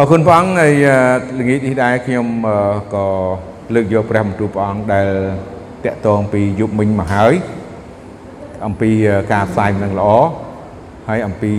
[0.00, 0.74] អរគុណព្រះអង្គហើយ
[1.38, 2.26] ល្ងាចនេះដែរខ្ញុំ
[2.94, 3.06] ក៏
[3.74, 5.08] លើកយកព្រះបន្ទូលព្រះអង្គដែល
[5.84, 7.34] តកតងពីយុគមិញមកហើយ
[8.66, 8.90] អំពី
[9.32, 10.10] ការផ្សាយនឹងល្អ
[11.08, 11.52] ហើយអំពី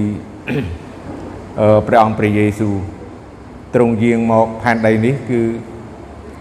[1.87, 2.75] ព្រះអង្គព្រះយេស៊ូវ
[3.75, 5.41] ទ្រង់យាងមកផែនដីនេះគឺ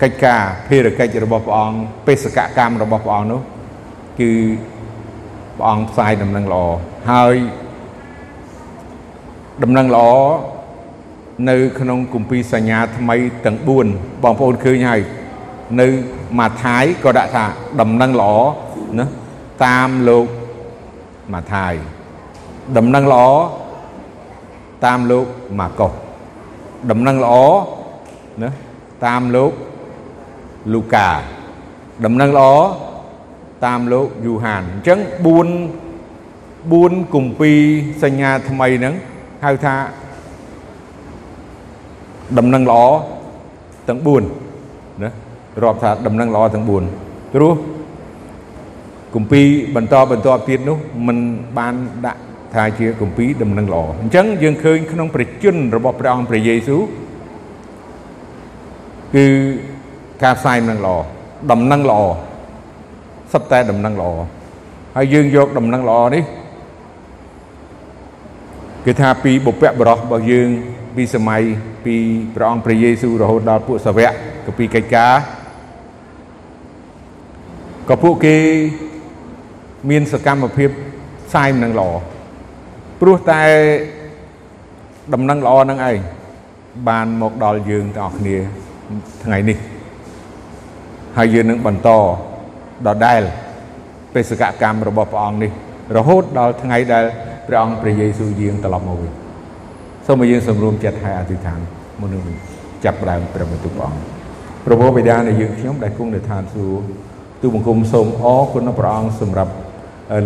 [0.02, 3.40] កិច្ចការភារកិច្ចរបស់ព្រះអង្គបេសកកម្មរបស់ព្រះអង្គនោះ
[4.20, 4.30] គឺ
[5.56, 6.64] ព្រះអង្គផ្សាយដំណឹងល្អ
[7.10, 7.36] ហើយ
[9.62, 10.08] ដំណឹងល្អ
[11.50, 13.56] នៅក្នុងគម្ពីរសញ្ញាថ្មីទាំង
[13.90, 15.00] 4បងប្អូនឃើញហើយ
[15.80, 15.86] នៅ
[16.38, 17.44] ម៉ាថាយក៏ដាក់ថា
[17.80, 18.32] ដំណឹងល្អ
[18.98, 19.04] ណា
[19.64, 20.26] តាមលោក
[21.32, 21.72] ម៉ាថាយ
[22.76, 23.24] ដំណឹងល្អ
[24.84, 25.26] តាមលោក
[25.60, 25.92] ម៉ាកុស
[26.90, 27.34] ដំណឹងល្អ
[28.42, 28.48] ណា
[29.06, 29.52] តាមលោក
[30.72, 31.10] លូកា
[32.04, 32.52] ដំណឹងល្អ
[33.64, 35.10] តាមលោកយូហានអញ្ចឹង4
[36.72, 37.60] 4គម្ពីរ
[38.02, 38.94] សញ្ញាថ្មីហ្នឹង
[39.44, 39.74] ហៅថា
[42.38, 42.82] ដំណឹងល្អ
[43.88, 45.10] ទាំង4ណា
[45.62, 47.54] រាប់ថាដំណឹងល្អទាំង4ព្រោះ
[49.14, 51.16] គម្ពីរបន្តបន្តទៀតនោះมัน
[51.58, 51.74] បាន
[52.06, 52.20] ដាក់
[52.54, 56.82] ថាជាគម្ពីរដំណឹងល្អអញ្ចឹងយើងឃើញក្នុងព្រះជន្មរបស់ព្រះអង្គព្រះយេស៊ូវ
[59.14, 59.24] គឺ
[60.22, 60.96] ការផ្សាយដំណឹងល្អ
[61.50, 62.00] ដំណឹងល្អ
[63.32, 64.10] សុទ្ធតែដំណឹងល្អ
[64.96, 66.24] ហើយយើងយកដំណឹងល្អនេះ
[68.84, 70.48] គឺថាពីបុព្វបុរសរបស់យើង
[70.96, 71.42] ពីសម័យ
[71.84, 71.96] ពី
[72.34, 74.12] ព្រះអង្គព្រះយេស៊ូវរហូតដល់ពួកសាវក
[74.46, 75.14] ក៏ពីកិច្ចការ
[77.88, 78.36] ក៏ពួកគេ
[79.90, 80.70] មានសកម្មភាព
[81.26, 81.90] ផ្សាយដំណឹងល្អ
[83.00, 83.42] ព្រោះតែ
[85.14, 85.96] ដំណឹងល្អនឹងឯង
[86.88, 88.36] បានមកដល់យើងទាំងអស់គ្នា
[89.24, 89.58] ថ្ងៃនេះ
[91.16, 91.88] ហើយយើងនឹងបន្ត
[92.86, 93.22] ដដែល
[94.14, 95.50] បេសកកម្មរបស់ព្រះអង្គនេះ
[95.96, 97.04] រហូតដល់ថ្ងៃដែល
[97.46, 99.23] ព្រះអង្គព្រះយេស៊ូវយាងត្រឡប់មកវិញ
[100.06, 101.58] សូមឲ្យយើងសម្រួមចិត្តហើយអធិដ្ឋាន
[102.00, 102.22] មុននឹង
[102.84, 104.00] ចាប់ផ្ដើមព្រះបន្ទូលព្រះអង្គ
[104.64, 106.82] ព្រះបិតានៃយើងខ្ញុំដែលគង់នៅឋានសួគ៌
[107.42, 109.52] ទូបង្គំសូមអរគុណព្រះអង្គសម្រាប់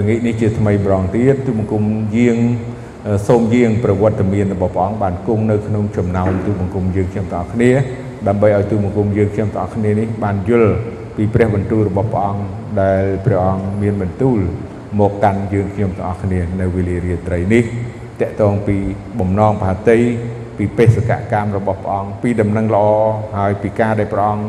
[0.00, 1.82] ល្ងាចនេះជាថ្មីម្ដងទៀតទូបង្គំ
[2.16, 2.36] យាង
[3.28, 7.70] សូមយាងប្រវត្តិមានរបស់ព្រះអង្គបានគង់នៅក្នុងចំណោមទូបង្គំយើងខ្ញុំទាំងអស់គ្នា
[8.28, 10.72] ដើម្បីឲ្យទូបង្គំយើងខ្ញុំទាំងអស់គ្នានេះបានយល់
[11.16, 12.42] ពីព្រះបន្ទូលរបស់ព្រះអង្គ
[12.80, 14.38] ដែលព្រះអង្គមានបន្ទូល
[15.00, 17.64] មកកាន់យើងខ្ញុំទាំងអស់គ្នានៅវេលារាត្រីនេះ
[18.20, 18.76] តកតងពី
[19.20, 19.98] បំណងផាតី
[20.56, 22.86] ពីបេសកកម្មរបស់ព្រះអង្គពីដំណឹងល្អ
[23.36, 24.44] ហើយពីការដែលព្រះអង្គ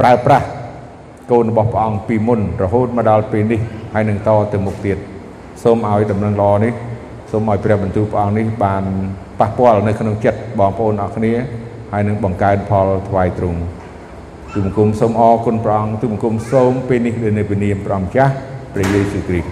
[0.00, 0.46] ប្រើប្រាស់
[1.30, 3.60] កូនរបស់ព្រះអង្គពីមុនរហូតមកដល់ពេលនេះ
[3.94, 4.98] ហើយនឹងតទៅមុខទៀត
[5.62, 6.72] សូមឲ្យដំណឹងល្អនេះ
[7.30, 8.84] សូមឲ្យព្រះបន្ទូលព្រះអង្គនេះបាន
[9.40, 11.32] ប៉ះពាល់នៅក្នុងចិត្តបងប្អូនអរគ្នា
[11.92, 13.60] ហើយនឹងបង្កើនផលថ្វាយទ្រង់
[14.54, 18.32] ទូបង្គំសូមអរគុណព្រះអង្គទូបង្គំសូមពេលនេះនៅព្រះនាមព្រះម្ចាស់
[18.74, 19.48] ព្រះយេស៊ូវគ្រីស្ទ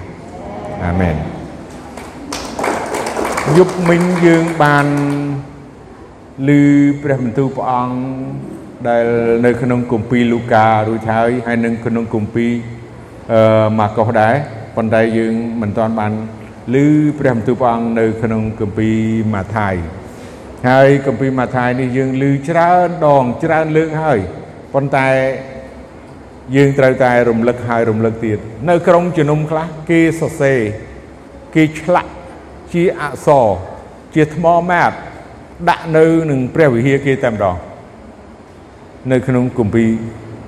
[0.84, 1.37] អាមែន
[3.56, 4.86] យប់មិញយើងបាន
[6.48, 6.50] ឮ
[7.02, 7.98] ព្រះបន្ទូលព្រះអង្គ
[8.88, 9.04] ដែល
[9.46, 12.52] នៅក្នុងគម្ពីរលូការួចហើយហើយនឹងក្នុងគម្ពីរ
[13.32, 14.34] អឺម៉ាកុសដែរ
[14.76, 16.12] ប៉ុន្តែយើងមិនទាន់បាន
[16.74, 16.76] ឮ
[17.18, 18.96] ព្រះបន្ទូលព្រះអង្គនៅក្នុងគម្ពីរ
[19.34, 19.74] ម៉ាថាយ
[20.68, 24.18] ហើយគម្ពីរម៉ាថាយនេះយើងឮច្រើនដងច្រើនលើកហើយ
[24.74, 25.08] ប៉ុន្តែ
[26.56, 28.38] យើងត្រូវតែរំលឹកហើយរំលឹកទៀត
[28.68, 30.60] នៅ ក្នុងជំនុំខ្លះគេសរសេរ
[31.54, 32.10] គេឆ្លាក់
[32.74, 33.46] ជាអក្សរ
[34.14, 34.92] ជាថ្មម៉ាប
[35.68, 37.56] ដាក់នៅនឹងព្រះវិហារគេតែម្ដង
[39.12, 39.90] នៅក្នុងគម្ពីរ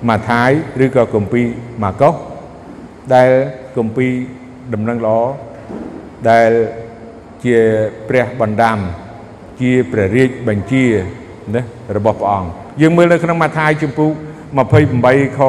[0.09, 0.49] ម៉ាថាយ
[0.83, 1.45] ឬក៏គម្ពីរ
[1.83, 2.13] ម៉ាកុស
[3.13, 3.29] ដែល
[3.77, 4.11] គម្ពីរ
[4.73, 5.19] ដំណឹងល្អ
[6.29, 6.49] ដែល
[7.45, 7.57] ជា
[8.09, 8.77] ព្រះបណ្ដាំ
[9.61, 10.85] ជាព្រះរាជបញ្ជា
[11.55, 11.61] ណា
[11.95, 12.49] របស់ព្រះអង្គ
[12.81, 14.11] យើងមើលនៅក្នុងម៉ាថាយជំពូក
[14.75, 15.39] 28ខ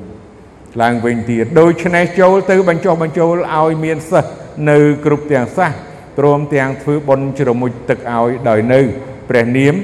[0.00, 4.39] 19ឡើងវិញទៀតដូច្នេះចូលទៅបញ្ចុះបញ្ចូលឲ្យមានសិស្ស
[4.70, 5.72] នៅគ្រប់ទាំងសាស
[6.18, 8.80] ព្រមទាំងធ្វើបុណ្យជ្រមុជទឹកឲ្យដោយនៅ
[9.28, 9.74] ព្រះនាម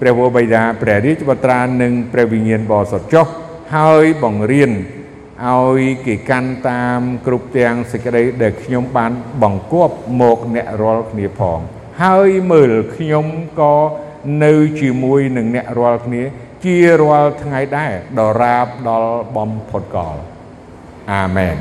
[0.00, 3.26] ព្រះវរបិតាព្រះរាជបត្រានិងព្រះវិញ្ញាណបរិសុទ្ធចុះ
[3.76, 4.72] ហើយបង្រៀន
[5.48, 9.12] ឲ្យគេកាន់តាមគ្រប់ទាំងសេចក្តីដែលខ្ញុំបាន
[9.42, 11.58] បង្គាប់មកអ្នករាល់គ្នាផង
[12.02, 13.26] ហើយមើលខ្ញុំ
[13.60, 13.74] ក៏
[14.44, 16.22] នៅជាមួយនឹងអ្នករាល់គ្នា
[16.64, 20.16] ជារាល់ថ្ងៃដែរដរាបដល់បំផុតកល
[21.12, 21.56] អាមែន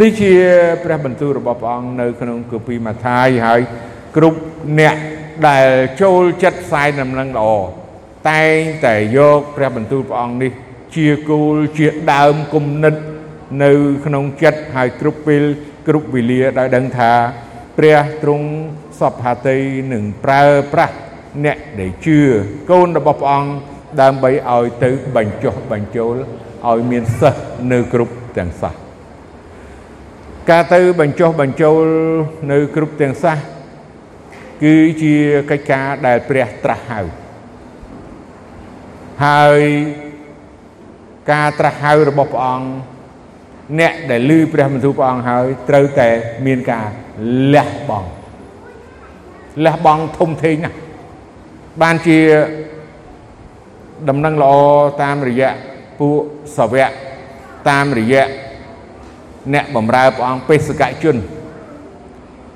[0.00, 0.32] នេះជា
[0.84, 3.60] ព្រះបន្ទូលរបស់ព្រះអង្គនៅក្នុងគម្ពីរម៉ាថាយហើយ
[4.16, 4.38] គ្រប់
[4.80, 4.96] អ្នក
[5.48, 5.68] ដែល
[6.02, 7.48] ចូលចិត្តផ្សាយដំណឹងល្អ
[8.30, 10.52] តែងតែយកព្រះបន្ទូលព្រះអង្គនេះ
[10.96, 12.94] ជាគោលជាដើមគំនិត
[13.62, 13.72] នៅ
[14.06, 15.42] ក្នុងចិត្តហើយគ្រប់ពេល
[15.88, 17.12] គ្រប់វេលាដោយដឹងថា
[17.78, 18.46] ព្រះទ្រង់
[19.00, 19.58] សពហាតី
[19.92, 20.42] នឹងប្រើ
[20.72, 20.94] ប្រាស់
[21.44, 22.18] អ្នកដែលជឿ
[22.70, 23.50] កូនរបស់ព្រះអង្គ
[24.00, 26.14] ដើម្បីឲ្យទៅបញ្ចុះបញ្ចូល
[26.68, 27.42] ឲ្យមានសិស្ស
[27.72, 28.81] នៅគ្រប់ទាំងសាស
[30.50, 31.84] ការទៅបញ្ចុះបញ្ចូល
[32.50, 33.38] នៅគ្រប់ទាំងសាស
[34.62, 35.14] គឺជា
[35.50, 37.00] កិច្ចការដែលព្រះត្រាស់ហៅ
[39.24, 39.60] ហើយ
[41.32, 42.68] ការត្រាស់ហៅរបស់ព្រះអង្គ
[43.80, 46.08] អ្នកដែលឮព្រះបន្ទូលព្រះអង្គហើយត្រូវតែ
[46.46, 46.86] មានការ
[47.54, 48.10] លះបង់
[49.64, 50.76] លះបង់ធំធេងណាស់
[51.82, 52.18] បានជា
[54.08, 54.54] ដំណឹងល្អ
[55.02, 55.50] តាមរយៈ
[55.98, 56.16] ពួក
[56.56, 56.90] សាវក
[57.70, 58.24] តាមរយៈ
[59.54, 61.16] អ្នកបម្រើព្រះអង្គបេសកជន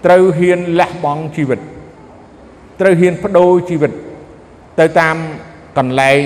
[0.05, 1.61] ត្រូវហ៊ានលះបង់ជីវិត
[2.81, 3.93] ត្រូវហ៊ានបដូរជីវិត
[4.79, 5.17] ទៅតាម
[5.79, 6.21] កន្លែង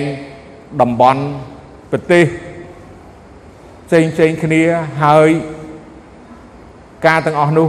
[0.80, 1.22] តំបន់
[1.90, 2.24] ប្រទេស
[3.86, 4.62] ផ្សេងផ្សេងគ្នា
[5.04, 5.30] ហើយ
[7.06, 7.68] ការទាំងអស់នោះ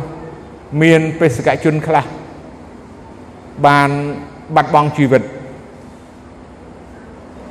[0.82, 2.06] មានបេសកជនខ្លះ
[3.68, 3.90] បាន
[4.56, 5.24] បាត់បង់ជីវិត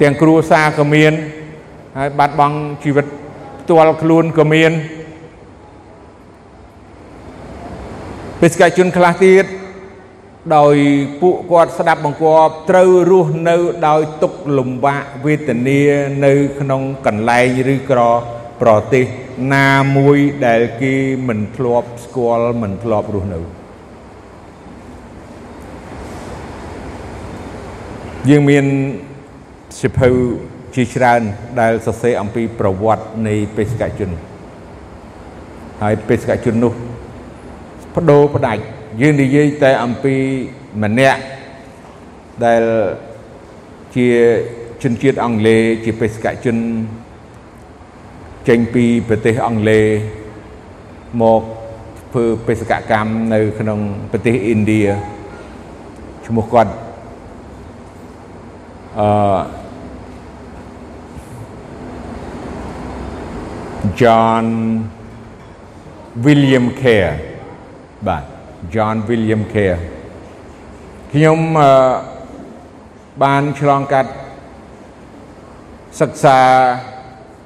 [0.01, 1.13] ទាំងគ្រួសារក៏មាន
[1.99, 3.07] ហើយបាត់បង់ជីវិត
[3.61, 4.73] ផ្ទាល់ខ្លួនក៏មាន
[8.43, 9.45] បេសកជនខ្លះទៀត
[10.57, 10.77] ដោយ
[11.21, 13.57] ពួកគាត់ស្ដាប់បង្គាប់ត្រូវរស់នៅ
[13.89, 15.81] ដោយទុកលំបាកវេទនា
[16.25, 18.01] នៅក្នុងកន្លែងឬក្រ
[18.63, 19.05] ប្រទេស
[19.55, 20.95] ណាមួយដែលគេ
[21.29, 23.41] មិនធ្លាប់ស្គាល់មិនធ្លាប់រស់នៅ
[28.29, 28.65] យើងមាន
[29.83, 30.09] សិភៅ
[30.75, 31.21] ជាច្រើន
[31.61, 34.11] ដែលសរសេរអំពីប្រវត្តិនៃបេសកជន
[35.83, 36.75] ហើយបេសកជននោះ
[37.95, 38.63] បដូរផ្ដាច់
[39.01, 40.15] យើងនិយាយតែអំពី
[40.83, 41.21] ម្នាក់
[42.45, 42.63] ដែល
[43.95, 44.09] ជា
[44.83, 46.57] ជនជាតិអង់គ្លេសជាបេសកជន
[48.49, 49.87] ចេញពីប្រទេសអង់គ្លេស
[51.23, 51.43] មក
[52.11, 53.79] ធ្វើបេសកកម្មនៅក្នុង
[54.11, 54.83] ប្រទេសឥណ្ឌា
[56.27, 56.73] ឈ្មោះគាត់
[58.99, 59.09] អឺ
[64.01, 64.47] John
[66.25, 67.30] William Care
[68.09, 68.25] បាទ
[68.75, 69.81] John William Care
[71.13, 71.71] ខ្ញុំអឺ
[73.23, 74.11] បានឆ្លងកាត់
[76.01, 76.39] សិក្សា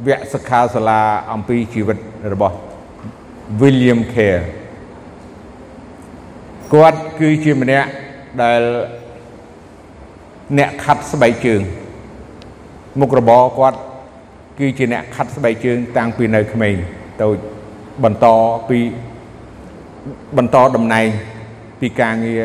[0.06, 1.02] វគ្គសិក្ខាសាលា
[1.32, 1.98] អំពីជីវិត
[2.32, 2.56] របស់
[3.60, 4.42] William Care
[6.72, 7.88] គាត់គឺជាម្នាក់
[8.42, 8.62] ដែល
[10.58, 11.62] អ្នកខាត់ស្បែកជើង
[13.00, 13.78] មុខរបរគាត់
[14.58, 16.74] គឺជាអ្នកខាត់ស្បែកជើងតាំងពីនៅក្មេង
[17.20, 17.28] ទៅ
[18.04, 18.26] បន្ត
[18.68, 18.78] ពី
[20.36, 21.06] បន្តតំណែង
[21.80, 22.42] ពីការងារ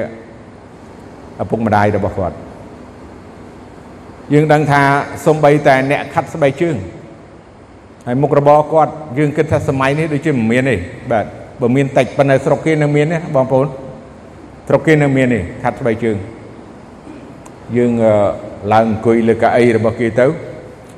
[1.42, 2.36] ឪពុកម្ដាយរបស់គាត់
[4.34, 4.82] យើងដឹងថា
[5.26, 6.76] សំបីតែអ្នកខាត់ស្បែកជើង
[8.06, 10.76] ហើយមុខរបរគាត់យើងគិតថាសម័យនេះដូចជាមិនមានទេ
[11.12, 11.26] បាទ
[11.62, 13.68] បើមានតិចប៉ុន្តែស្រុកគេនៅមានទេបងប្អូន
[14.68, 16.18] ស្រុកគេនៅមានទេខាត់ស្បែកជើង
[17.78, 17.92] យើង
[18.74, 20.26] ឡើងអង្គុយលើកៅអីរបស់គេទៅ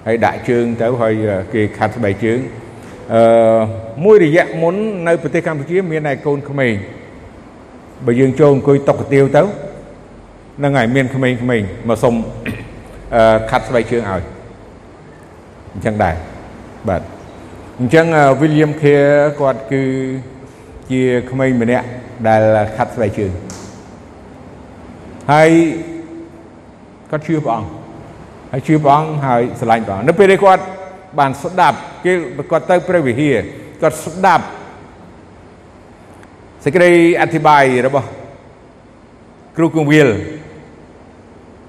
[0.08, 1.14] ហើយដាក់ជើងទៅហើយ
[1.54, 2.40] គេខាត់ស្បែកជើង
[3.14, 3.22] អឺ
[4.06, 4.76] មួយរយៈមុន
[5.08, 6.74] នៅប្រទេសកម្ពុជាមានតែកូនក្មេង
[8.06, 12.14] បើយើងចូលអង្គុយតុកកាទៀវទៅហ្នឹងហើយមានក្មេងៗមកសុំ
[13.16, 14.22] អឺខាត់ស្បែកជើងឲ្យ
[15.74, 16.16] អញ្ចឹងដែរ
[16.90, 17.02] បាទ
[17.80, 18.06] អញ្ចឹង
[18.42, 19.84] William Care គាត់គឺ
[20.92, 21.86] ជាក្មេងម្នាក់
[22.28, 22.42] ដែល
[22.78, 23.32] ខាត់ស្បែកជើង
[25.32, 25.50] ហើយ
[27.10, 27.70] គាត់ជឿព្រះអង្គ
[28.52, 30.64] ហើយជឿព្រះអង្គហើយស្រឡាញ់ព្រះអង្គនៅពេលដែលគាត់
[31.20, 32.14] បានស្ដាប់គេ
[32.52, 33.36] គាត់ទៅព្រះវិហារ
[33.82, 34.46] គាត់ស្ដាប់
[36.64, 36.92] សេចក្តី
[37.22, 38.08] អធិប្បាយរបស់
[39.58, 40.10] គ្រូគង្វាល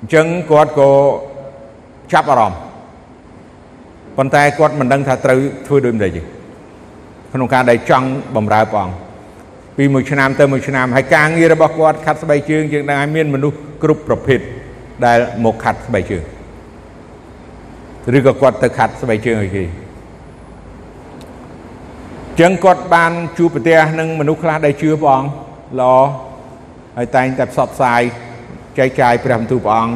[0.01, 0.91] អញ្ចឹងគាត់ក៏
[2.13, 2.59] ចាប់អារម្មណ៍
[4.17, 6.23] ប៉ុន្តែគាត់មិនដឹងថាត្រូវធ្វើដូចម្ដេចទេ
[7.33, 8.97] ក្នុងការដែលចង់បំរើព្រះអង្គ
[9.77, 14.41] ពីមួយឆ្នាំទៅមួយឆ្នាំហើយការងាររបស់គាត់ខាត់ស្បែកជើងយើងដឹងឲ្យមានមនុស្សគ្រប់ប្រភេទ
[15.07, 16.23] ដែលមកខាត់ស្បែកជើង
[18.17, 19.65] ឬក៏គាត់ទៅខាត់ស្បែកជើងឲ្យគេ
[22.41, 25.31] ចឹងគាត់បានជួបប្រទះនឹងមនុស្សខ្លះដែលជឿព្រះអង្គ
[25.81, 25.95] ល្អ
[26.97, 28.03] ហើយតែងតែផ្សព្វផ្សាយ
[28.79, 29.95] ចែកចាយព្រះបន្ទូលព្រះអង្គ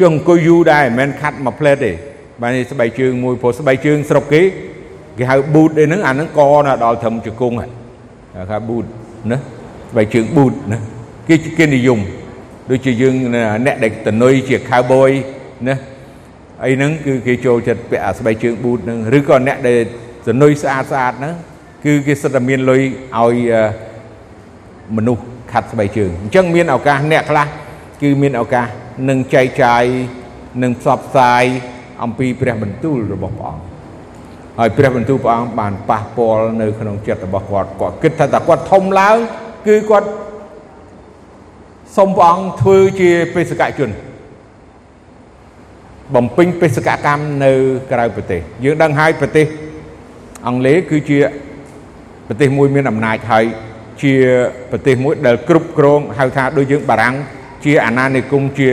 [0.00, 1.92] ជើងអង្គុយយូរដែរមិនមែនខាត់មួយផ្លេតទេ
[2.40, 4.42] បាទនេះស្បែកជើងមួយព្រោះស្បែកជើងស្រុកគេ
[5.18, 7.70] គេហៅប៊ូតអីហ្នឹងអាហ្នឹងកណាដល់ត្រឹមជង្គង់ហ្នឹង
[8.50, 8.84] គេប៊ូត
[9.30, 9.38] ណា
[9.90, 10.78] ស្បែកជើងប៊ូតណា
[11.28, 12.00] គេគេនិយម
[12.70, 13.14] ដូចជាយើង
[13.66, 15.10] អ្នកដែលតនុយជា cowboy
[15.68, 15.76] ណា
[16.64, 19.78] អីហ្នឹងគឺគេចូលចិត្តពាក់អាស្បែកជើងប៊ូតហ្នឹងឬក៏អ្នកដែល
[20.28, 21.34] សនុយស្អាតស្អាតហ្នឹង
[21.84, 22.82] គឺគេសិតតែមានលុយ
[23.18, 23.36] ឲ្យ
[24.96, 27.46] មនុស្សខាត់ស្បែកជើងអញ្ចឹងមានឱកាសអ្នកខ្លះ
[28.02, 28.66] គឺមានឱកាស
[29.08, 29.84] នឹងចែកចាយ
[30.62, 31.44] នឹងផ្សព្វផ្សាយ
[32.02, 33.62] អំពីព្រះបន្ទូលរបស់ព្រះអង្គ
[34.58, 39.16] ហើយព្រះបន្ទូលព្រះអង្គបានប៉ះពាល់នៅក្នុងចិត្តរបស់គាត់គាត់គិតថាតើគាត់ធំឡើង
[39.66, 40.08] គឺគាត់
[41.96, 43.90] សូមព្រះអង្គធ្វើជាបេសកជន
[46.14, 47.52] បំពេញបេសកកម្មនៅ
[47.92, 49.46] ក្រៅប្រទេសយើងដឹងហើយប្រទេស
[50.46, 51.18] អង់គ្លេសគឺជា
[52.28, 53.44] ប្រទេសមួយមានអំណាចហើយ
[54.02, 54.14] ជា
[54.70, 57.14] ប្រទេសមួយដែលគ្រប់គ្រងហៅថាដូចយើងបារាំង
[57.64, 58.70] ជាអាណានិគមជា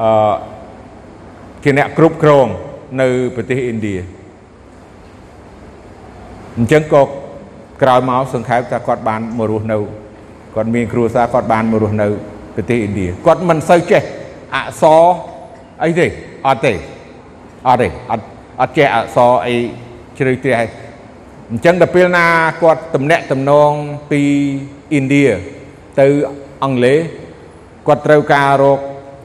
[0.00, 0.34] អឺ
[1.64, 2.46] ជាអ្នកគ្រប់គ្រង
[3.00, 3.96] នៅប្រទេសឥណ្ឌា
[6.56, 7.02] អញ្ចឹងក៏
[7.82, 9.78] ក្រោយមកសង្ខេបថាគាត់បានមករស់នៅ
[10.54, 12.06] គាត់មានគ្រួសារគាត់បានមករស់នៅ
[12.54, 14.02] ប្រទេសឥណ្ឌាគាត់មិនសូវចេះ
[14.54, 15.02] អក្សរ
[15.84, 16.06] អីទេ
[16.46, 16.72] អត់ទេ
[17.68, 18.24] អត់ទេអត់
[18.60, 19.56] អត់ចេះអក្សរអី
[20.18, 20.54] ជ្រៅជ្រះ
[21.50, 22.26] អញ្ចឹងដល់ពេលណា
[22.62, 23.70] គាត់តំណាក់តំណង
[24.10, 24.22] ពី
[24.96, 25.26] ឥណ្ឌា
[26.00, 26.06] ទៅ
[26.62, 26.98] អង់គ្លេស
[27.86, 28.78] គាត់ត្រូវការរក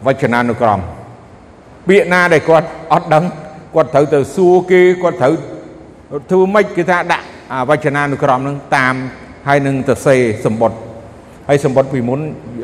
[0.06, 0.80] វចនានុក្រម
[1.88, 3.24] ពាក្យណាដែលគាត់អត់ដឹង
[3.76, 5.34] គាត់ត្រូវទៅសួរគេគាត់ត្រូវ
[6.32, 7.26] ធ្វើម៉េចគេថាដាក់
[7.70, 8.96] វចនានុក្រមនឹងតាម
[9.48, 10.80] ហើយនឹងទៅសេសម្បត្តិ
[11.48, 12.20] ហើយសម្បត្តិពីមុន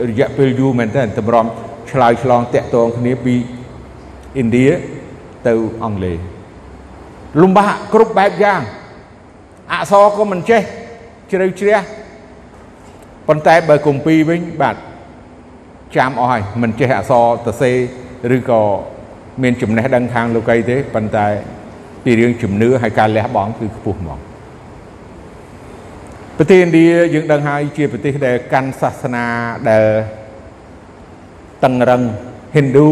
[0.09, 1.45] រយៈពេលយូរមែនតើតម្រាំ
[1.91, 3.35] ឆ្លើយឆ្លងតាក់ទងគ្នាពី
[4.39, 4.67] ឥណ្ឌា
[5.47, 6.17] ទៅអង់គ្លេស
[7.41, 8.61] លំបាកគ្រប់បែបយ៉ាង
[9.71, 10.61] អក្សរក៏មិនចេះ
[11.31, 11.77] ជ្រៅជ្រះ
[13.27, 14.75] ប៉ុន្តែបើគម្ពីរវិញបាទ
[15.95, 17.71] ចាំអស់ហើយមិនចេះអក្សរសរសេ
[18.31, 18.61] រឬក៏
[19.43, 21.27] មានចំណេះដឹងខាងលោកីទេប៉ុន្តែ
[22.03, 24.19] ពីរឿងជំនឿហើយការលះបង់គឺខ្ពស់ហ្មង
[26.37, 29.25] ប្រទេសឥណ្ឌាយើងដឹងហើយជាប្រទេសដែលកាន់សាសនា
[29.69, 29.85] ដែល
[31.63, 32.01] តឹងរឹង
[32.55, 32.87] Hindu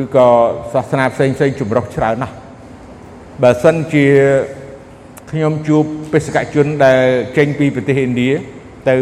[0.00, 0.28] ឬក៏
[0.72, 2.34] សាសនាផ្សេងផ្សេងចម្រុះច្រើនណាស់
[3.42, 4.06] បើសិនជា
[5.30, 7.02] ខ្ញុំជួបបេសកជនដែល
[7.36, 8.30] ចេញពីប្រទេសឥណ្ឌា
[8.88, 8.96] ទៅ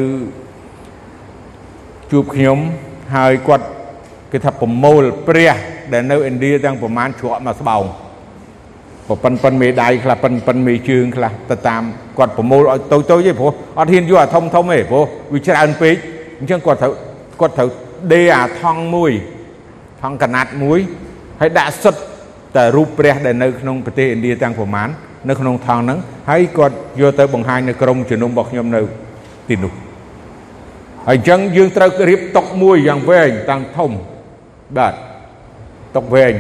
[2.11, 2.59] ជួបខ្ញុំ
[3.17, 3.67] ហើយគាត់
[4.33, 5.55] គេថាប្រមូលព្រះ
[5.93, 7.83] ដែលនៅឥណ្ឌាទាំងប្រមាណជ្រក់មកស្បោង
[9.09, 11.83] ប៉ុនប៉ុនមេដៃខ្លះប៉ុនប៉ុនមេជើងខ្លះទៅតាម
[12.19, 15.95] គាត់ប្រមូលឲ្យតូចតូចទេព្រោះអត់ហ៊ានយកអាធំធំទេព្រោះវាច្រើនពេក
[16.39, 16.93] អញ្ចឹងគាត់ត្រូវ
[17.41, 17.69] គាត់ត្រូវ
[18.13, 19.13] ដេអាថងមួយ
[20.03, 20.81] ថងកណាត់មួយ
[21.41, 22.01] ហើយដាក់សុទ្ធ
[22.57, 24.89] តែរូបព្រះដែលនៅក្នុងប្រទេសឥណ្ឌាទាំងប្រមាណ
[25.29, 25.99] នៅក្នុងថងហ្នឹង
[26.31, 28.81] ហើយគាត់យកទៅបង្ហាញនៅក្រុមជំនុំរបស់ខ្ញុំនៅ
[29.49, 29.73] ទីនោះ
[31.09, 33.91] ហើយអញ្ចឹងយើងត្រូវរៀបតុកមួយយ៉ាងវែងតាំងធំ
[34.77, 34.95] បាទ
[35.97, 36.35] តុកវែង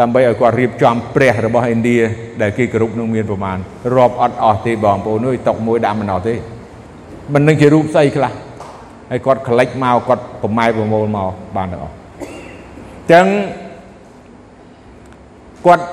[0.00, 1.98] ដើម្បីឲ្យគាត់រៀបចំព្រះរបស់ឥណ្ឌា
[2.42, 3.58] ដែលគេគោរពនឹងមានប្រមាណ
[3.96, 6.34] រាប់អត់អស់ទេបងប្អូនអើយតុកមួយដាក់មិនអស់ទេ
[7.34, 8.32] មិននឹងជារូបស្អីខ្លះ
[9.10, 13.26] ហើយគាត់ក្លេចមកគាត់ប្រម៉ែប្រមូលមកបានទាំងអស់អញ្ចឹង
[15.66, 15.86] គាត់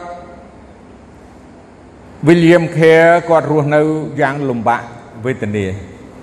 [2.27, 3.81] William Care គាត់រស់នៅ
[4.21, 4.81] យ៉ាងលំបាក
[5.25, 5.65] វេទនា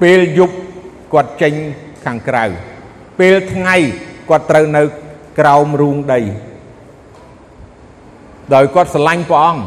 [0.02, 0.56] ពេលយប់
[1.12, 1.54] គាត់ចេញ
[2.04, 2.44] ខាងក្រៅ
[3.18, 3.76] ពេលថ្ងៃ
[4.30, 4.82] គាត់ត្រូវនៅ
[5.38, 6.20] ក្រោមរូងដី
[8.54, 9.62] ដោយគាត់ស្រឡាញ់ព្រះអង្គ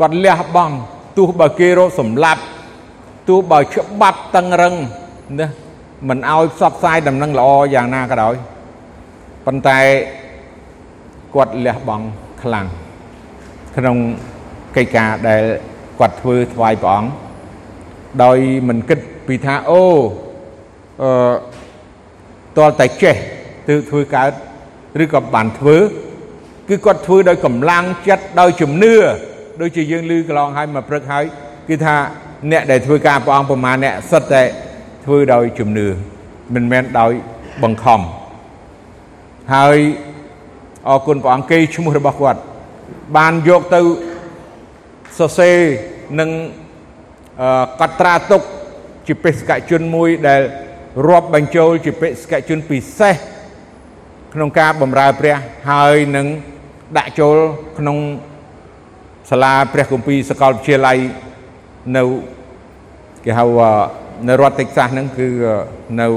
[0.00, 0.74] គាត់លះបង់
[1.16, 2.42] ទោះបើគេរកសម្លាប់
[3.28, 4.74] ទោះបើច្បាប់តឹងរឹង
[5.40, 5.48] ណា
[6.08, 8.34] មិនឲ្យផ្សព្វផ្សាយដំណឹងល្អយ៉ាងណាក៏ដោយ
[9.46, 9.80] ប៉ុន្តែ
[11.34, 12.06] គាត់លះបង់
[12.42, 12.66] ខ្លាំង
[13.76, 13.96] ក្នុង
[14.76, 15.42] កិច្ចការដែល
[16.00, 17.10] គាត់ធ្វើថ្វាយព្រះអង្គ
[18.24, 19.82] ដោយមិនគិតពីថាអូ
[21.02, 21.10] អឺ
[22.56, 23.16] តលតែចេះ
[23.68, 24.30] ទើបធ្វើកើត
[25.02, 25.76] ឬក៏បានធ្វើ
[26.68, 28.94] គឺគាត់ធ្វើដោយកម្លាំងចិត្តដោយជំនឿ
[29.60, 31.24] ដូចជាយើងឮកន្លងហើយមកព្រឹកហើយ
[31.68, 31.96] គឺថា
[32.50, 34.42] អ្នកដែលធ្វើការព្រះអង្គប្រមាណអ្នកសិតតែ
[35.04, 35.86] ធ្វើដោយជំនឿ
[36.54, 37.12] មិនមែនដោយ
[37.62, 38.00] បង្ខំ
[39.54, 39.78] ហើយ
[40.88, 42.40] អរគុណព្រះអង្គគេឈ្មោះរបស់គាត់
[43.16, 43.80] បានយកទៅ
[45.18, 45.56] សរសេរ
[46.20, 46.30] និង
[47.80, 48.42] កត់ត្រាទុក
[49.06, 50.40] ជាបេសកជនមួយដែល
[51.08, 53.14] រាប់បញ្ចូលជាបេសកជនពិសេស
[54.34, 55.36] ក្នុងការបម្រើព្រះ
[55.70, 56.26] ហើយនឹង
[56.98, 57.36] ដាក់ចូល
[57.78, 57.96] ក្នុង
[59.30, 60.98] សាលាព្រះគម្ពីរសាកលវិទ្យាល័យ
[61.96, 62.02] នៅ
[63.24, 63.44] គេហៅ
[64.28, 65.28] នៅរដ្ឋតិចសាសហ្នឹងគឺ
[66.00, 66.08] នៅ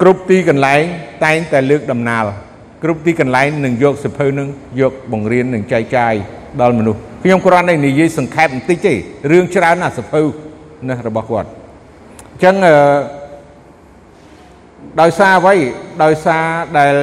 [0.00, 0.82] គ្រប់ទីកន្លែង
[1.24, 2.24] តែងតែលើកដំណាល
[2.82, 4.48] គ្រប់ទីកន្លែងនឹងយកសភៅនឹង
[4.80, 6.14] យកបង្រៀននឹងចែកចាយ
[6.60, 8.94] ដល់មនុស្សខ្ញុំគ្រាន់តែនិយាយសង្ខេបបន្តិចទេ
[9.30, 10.22] រឿងច្រើនណាស់សភៅ
[10.88, 12.74] ណារបស់គាត់អញ្ចឹងអឺ
[15.00, 15.54] ដោយសារអ្វី
[16.04, 16.44] ដោយសារ
[16.78, 16.94] ដែល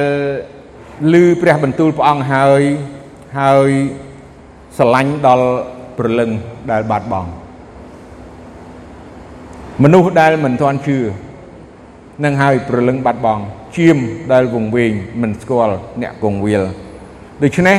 [1.12, 2.62] ឮព្រះបន្ទូលព្រះអង្គហើយ
[3.40, 3.70] ហើយ
[4.76, 5.48] ស្រឡាញ់ដល់
[5.98, 6.30] ព្រលឹង
[6.70, 7.30] ដែលបាត់បង់
[9.82, 10.98] មនុស្សដែលមិនទាន់ជឿ
[12.24, 13.42] នឹងហើយព្រលឹងបាត់បង់
[13.76, 13.98] ជៀម
[14.32, 16.62] ដែលវង្វេងមិនស្គាល់អ្នកគង្វាល
[17.42, 17.78] ដូច្នេះ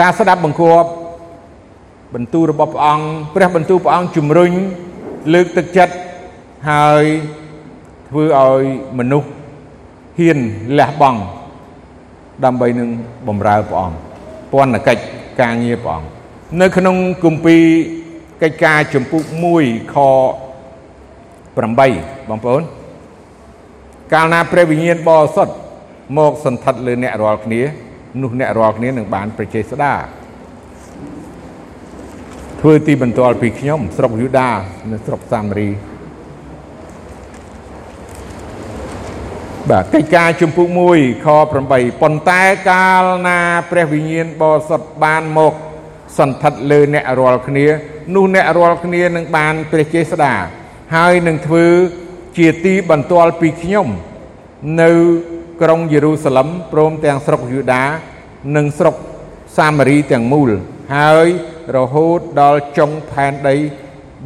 [0.00, 0.88] ការស្ដាប់បង្គាប់
[2.14, 3.04] បន្ទូលរបស់ព្រះអង្គ
[3.34, 4.52] ព្រះបន្ទូលព្រះអង្គជំរុញ
[5.32, 5.94] លើកទឹកចិត្ត
[6.70, 7.04] ហើយ
[8.08, 8.62] ធ្វើឲ្យ
[8.98, 9.28] មនុស្ស
[10.18, 10.38] ហ៊ាន
[10.78, 11.20] លះបង់
[12.44, 12.88] ដើម្បីនឹង
[13.28, 13.96] បំរើព្រះអង្គ
[14.52, 15.02] ពន្ធកិច្ច
[15.40, 16.08] ការងារព្រះអង្គ
[16.60, 17.64] នៅក្នុងគម្ពីរ
[18.42, 19.22] កិច្ចការចម្ពោះ
[19.56, 19.96] 1ខ
[21.52, 22.62] 8បងប្អូន
[24.12, 25.54] កាលណាព្រះវិញ្ញាណបរិសុទ្ធ
[26.18, 27.62] មកសន្ធិដ្ឋលើអ្នករាល់គ្នា
[28.22, 29.94] នោះអ្នករាល់គ្នានឹងបានប្រជាស្ដា
[32.60, 34.50] ធ្វើទីបន្ទាល់ពីខ្ញុំស្រុកយូដា
[34.90, 35.70] នៅស្រុកសាមារី
[39.70, 41.26] បាទកិច្ចការជំពូក1ខ
[41.62, 43.38] 8ប៉ុន្តែកាលណា
[43.70, 45.54] ព្រះវិញ្ញាណបរិសុទ្ធបានមក
[46.18, 47.66] សន្ធិដ្ឋលើអ្នករាល់គ្នា
[48.14, 50.34] នោះអ្នករាល់គ្នានឹងបានព្រះចេស្តា
[50.96, 51.66] ហើយនឹងធ្វើ
[52.36, 53.88] ជាទីបន្ទាល់ពីខ្ញុំ
[54.82, 54.90] នៅ
[55.62, 57.84] ក្រុងយេរូសាឡឹមព្រមទាំងស្រុកយូដា
[58.56, 58.94] និងស្រុក
[59.56, 60.50] សាមារីទាំងមូល
[60.96, 61.28] ហើយ
[61.76, 63.56] រហូតដល់ចុងផែនដី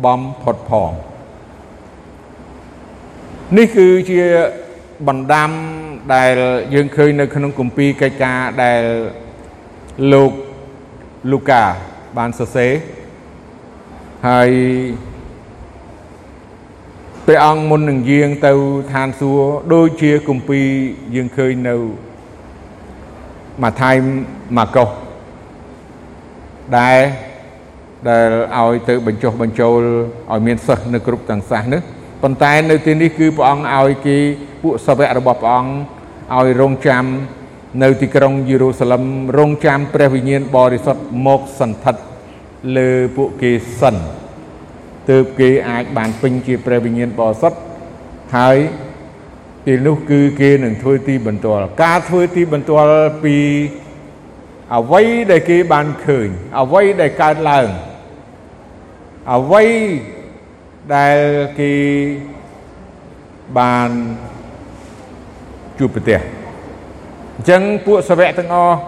[0.05, 0.91] បំផុតផង
[3.57, 4.23] នេះគឺជា
[5.09, 5.51] បណ្ដាំ
[6.15, 6.35] ដែល
[6.75, 8.83] យើងឃើញនៅក្នុងគម្ពីរកិច្ចការដែល
[10.13, 10.33] លោក
[11.31, 11.65] លូកា
[12.17, 12.73] បានសរសេរ
[14.29, 14.51] ហើយ
[17.29, 18.53] ព្រះអង្គមុននឹងយាងទៅ
[18.93, 20.67] ឋានសួគ៌ដូចជាគម្ពីរ
[21.15, 21.75] យើងឃើញនៅ
[23.63, 23.95] ម៉ាថាយ
[24.57, 24.89] ម៉ាកុស
[26.79, 26.99] ដែល
[28.09, 28.29] ដែល
[28.59, 29.81] ឲ្យទៅបញ្ចុះបញ្ចូល
[30.33, 31.81] ឲ្យមានសិស្សនៅគ្រប់ទាំងសាសនេះ
[32.23, 34.17] ប៉ុន្តែនៅទីនេះគឺព្រះអង្គឲ្យគេ
[34.63, 35.73] ពួកសាវករបស់ព្រះអង្គ
[36.37, 37.05] ឲ្យរងចាំ
[37.83, 39.03] នៅទីក្រុងយេរូសាឡឹម
[39.39, 42.03] រងចាំព្រះវិញ្ញាណបរិសុទ្ធមកសន្ធិដ្ឋ
[42.77, 43.97] លើពួកគេសិន
[45.11, 47.59] ទើបគេអាចបានពេញជាព្រះវិញ្ញាណបរិសុទ្ធ
[48.37, 48.57] ហើយ
[49.65, 53.37] ពេលនោះគឺគេនឹងធ្វើទីបន្ទាល់ការធ្វើទីបន្ទាល់ពី
[54.77, 56.29] អ្វីដែលគេបានឃើញ
[56.61, 57.69] អ្វីដែលកើតឡើង
[59.35, 59.65] អ្វី
[60.95, 61.19] ដែល
[61.61, 61.73] គេ
[63.59, 63.89] បាន
[65.79, 66.21] ជួបប្រទះ
[67.35, 68.79] អញ្ចឹងពួកសាវកទាំងអស់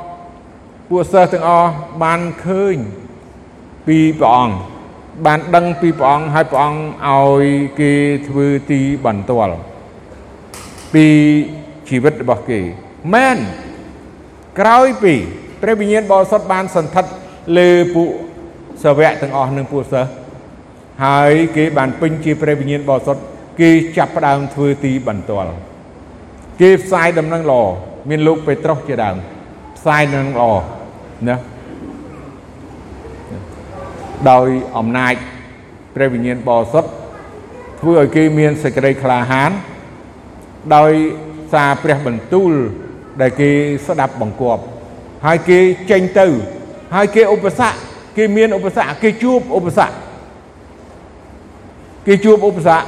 [0.89, 1.71] ពួកសិស្សទាំងអស់
[2.03, 2.77] បានឃើញ
[3.87, 4.78] ពីព្រះអង្គ
[5.27, 7.45] បានដឹងពីព្រះអង្គហើយព្រះអង្គឲ្យ
[7.81, 7.93] គេ
[8.29, 9.59] ធ្វើទីបន្ទាល់
[10.95, 11.07] ពី
[11.89, 12.61] ជីវិតរបស់គេ
[13.15, 13.39] មែន
[14.61, 15.15] ក្រោយពី
[15.63, 17.11] ព្រះវិញ្ញាណបរិសុទ្ធបានសន្ធិដ្ឋ
[17.59, 18.11] លើពួក
[18.85, 20.11] សាវកទាំងអស់និងពួកសិស្ស
[21.05, 23.23] ហើយគេបានពេញជាព្រះវិញ្ញាណបរិសុទ្ធ
[23.61, 25.53] គេចាប់ផ្ដើមធ្វើទីបន្ទាល់
[26.61, 27.63] គេផ្សាយដំណឹងល្អ
[28.09, 29.17] មានលោកពេត្រុសជាដើម
[29.79, 30.51] ផ្សាយដំណឹងល្អ
[31.29, 31.37] ណា
[34.31, 35.15] ដោយអំណាច
[35.95, 36.91] ព្រះវិញ្ញាណបរិសុទ្ធ
[37.81, 39.51] ធ្វើឲ្យគេមានសេចក្តីក្លាហាន
[40.77, 40.93] ដោយ
[41.53, 42.53] សារព្រះបន្ទូល
[43.21, 43.51] ដែលគេ
[43.87, 44.63] ស្ដាប់បង្គាប់
[45.27, 45.59] ហើយគេ
[45.91, 46.27] ចេញទៅ
[46.95, 47.79] ហើយគេឧបសគ្គ
[48.17, 49.95] គេមានឧបសគ្គគេជួបឧបសគ្គ
[52.07, 52.87] គេជួបឧបសគ្គ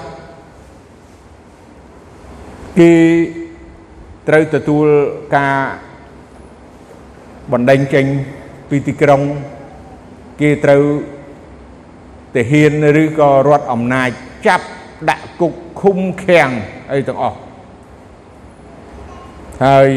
[2.78, 2.92] គេ
[4.28, 4.86] ត្រូវទទួល
[5.36, 5.56] ការ
[7.52, 8.04] បណ្ដេញចេញ
[8.68, 9.20] ពីទីក្រុង
[10.40, 10.82] គេត្រូវ
[12.34, 14.08] ទាហានឬក៏រដ្ឋអំណាច
[14.46, 14.66] ចាប់
[15.10, 16.50] ដាក់គុកឃុំឃាំង
[16.92, 17.38] អីទាំងអស់
[19.64, 19.88] ហើយ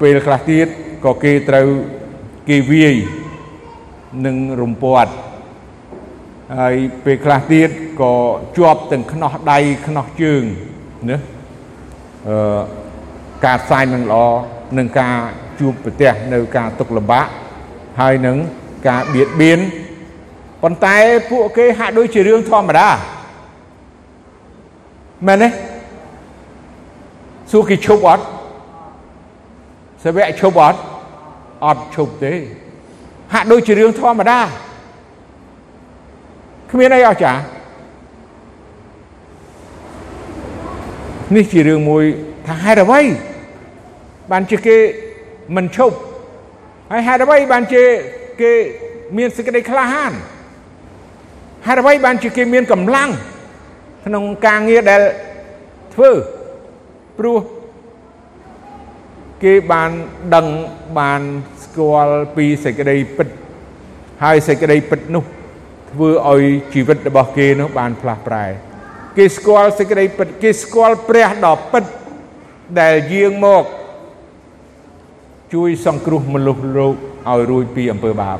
[0.00, 0.66] ពេលខ្លះទៀត
[1.04, 1.66] ក៏គេត្រូវ
[2.48, 2.94] គេវាយ
[4.26, 5.12] នឹងរំពាត់
[6.58, 6.74] ហើយ
[7.04, 7.68] ពេលខ្លះទៀត
[8.02, 8.14] ក៏
[8.56, 10.42] ជាប់ទាំងខ្នោះដៃខ្នោះជើង
[11.10, 11.18] ណា
[12.28, 12.60] អឺ
[13.44, 14.24] ការផ្សាយនឹងល្អ
[14.78, 15.16] នឹងការ
[15.60, 17.26] ជួបប្រទះនៅការទុកលំបាក
[18.00, 18.36] ហើយនឹង
[18.88, 19.60] ការបៀតបៀន
[20.62, 20.96] ប៉ុន្តែ
[21.30, 22.88] ពួកគេហាក់ដូចជារឿងធម្មតា
[25.26, 25.48] មែនទេ
[27.50, 28.24] សួរគេឈប់អត់
[30.02, 30.78] សាវកឈប់អត់
[31.64, 32.32] អត់ឈប់ទេ
[33.32, 34.40] ហាក់ដូចជារឿងធម្មតា
[36.70, 37.40] គ្មានអីអស្ចារ្យ
[41.36, 42.04] នេះជារឿងមួយ
[42.46, 43.00] ថាហេតុអ្វី
[44.30, 44.76] បានជាគេ
[45.56, 45.96] មិនឈប់
[46.90, 47.84] ហើយហេតុអ្វីបានជា
[48.40, 48.52] គេ
[49.16, 50.12] មានសេចក្តីក្លាហាន
[51.68, 53.08] ហេតុអ្វីបានជាគេមានកម្លាំង
[54.06, 55.02] ក្នុងការងារដែល
[55.94, 56.10] ធ្វើ
[57.18, 57.38] ព្រោះ
[59.44, 59.90] គេបាន
[60.34, 60.46] ដឹង
[60.98, 61.20] បាន
[61.64, 63.28] ស្គាល់ពីសេចក្តីពិត
[64.24, 65.24] ហើយសេចក្តីពិតនោះ
[65.90, 66.42] ធ្វើឲ្យ
[66.74, 68.46] ជីវិតរបស់គេនោះបានផ្លាស់ប្រែ
[69.16, 71.84] គេស្គាល់សេចក្តីពិតគេស្គាល់ព្រះដ៏ពិត
[72.80, 73.64] ដែលយាងមក
[75.54, 76.94] ជួយសង្គ្រោះមនុស្សលោក
[77.28, 78.38] ឲ្យរួចពីអំពើបាប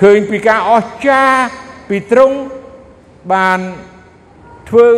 [0.00, 2.36] ឃើញពីការអស្ចារ្យ ពីទ្រង់
[3.34, 3.60] បាន
[4.68, 4.88] ធ្វើ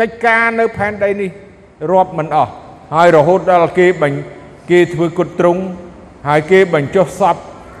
[0.00, 1.30] កិច្ចការនៅផែនដីនេះ
[1.92, 2.52] រាប់មិនអស់
[2.94, 4.18] ហើយរហូតដល់គេបាញ់
[4.70, 5.62] គេធ្វើគុតទ្រង់
[6.28, 7.36] ហើយគេបញ្ចុះសព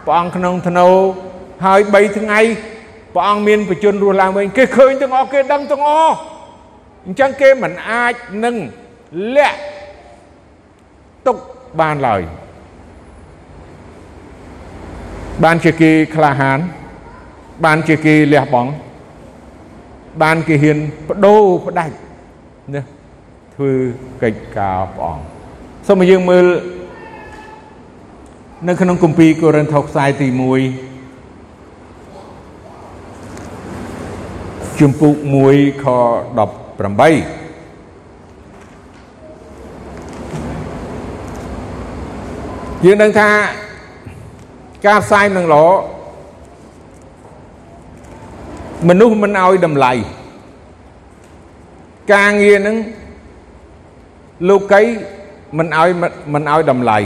[0.06, 0.88] ព្រះអង្គក្នុងធ្នូ
[1.64, 2.40] ហើយ3ថ្ងៃ
[3.14, 6.16] ព្រះអង្គមានបជនរស់ឡើងវិញគេឃើញទាំងអស់គេដឹងទាំងអស់
[7.06, 8.56] អញ្ចឹងគេមិនអាចនឹង
[9.36, 9.60] លាក់
[11.26, 11.36] ទុក
[11.80, 12.22] បានឡើយ
[15.44, 16.58] បានជាគេក្លាហាន
[17.64, 18.70] បានជាគេលះបង់
[20.22, 21.94] បានគេហ៊ានបដូរផ្ដាច់
[22.74, 22.80] ណា
[23.54, 23.70] ធ្វើ
[24.22, 25.22] កិច្ចការព្រះអង្គ
[25.86, 26.46] សូមយើងមើល
[28.68, 30.38] នៅក្នុងគម្ពីរកូរិនថូសខ្សែទី1
[34.80, 35.14] ជំពូក
[35.48, 35.98] 1ខ18
[42.84, 43.30] យើងដឹងថា
[44.86, 45.64] ការផ្សាយនឹងល្អ
[48.86, 49.92] មនុស្សមិនឲ្យតម្លៃ
[52.12, 52.76] ការងារនឹង
[54.48, 54.82] លោកី
[55.58, 55.88] មិនឲ្យ
[56.32, 56.98] មិនឲ្យតម្លៃ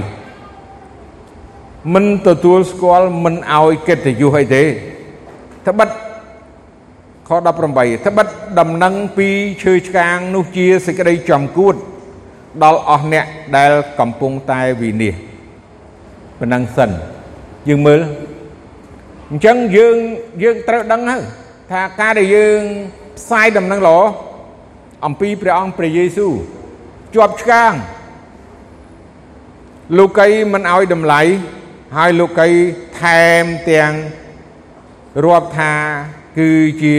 [1.94, 4.64] មិនទទួលស្គាល់មិនឲ្យកិត្តិយសអីទេ
[5.66, 5.88] ត្បិត
[7.28, 7.48] ខ18
[8.06, 8.26] ត្បិត
[8.60, 9.28] ដំណឹងពី
[9.62, 11.74] ឈើឆ្កាងនោះជាសេចក្តីចំគួត
[12.62, 15.32] ដល់អស់អ្នកដែលកំពុងតែវិនិច្ឆ័យ
[16.38, 16.90] ប៉ុណ្ណឹងសិន
[17.68, 18.00] យើងមើល
[19.30, 19.96] អញ្ចឹងយើង
[20.42, 21.22] យើងត្រូវដឹងហើយ
[21.72, 22.60] ថាការដែលយើង
[23.18, 23.98] ផ្សាយដំណឹងល្អ
[25.06, 26.32] អំពីព្រះអង្គព្រះយេស៊ូវ
[27.14, 27.72] ជាប់ឆ្កាង
[29.98, 31.20] លោកីមិនឲ្យតម្លៃ
[31.96, 32.48] ហើយលោកី
[33.00, 33.92] ថែមទាំង
[35.24, 35.72] រាប់ថា
[36.38, 36.50] គឺ
[36.82, 36.96] ជា